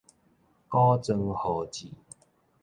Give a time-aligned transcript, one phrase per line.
[0.67, 1.91] 古莊號誌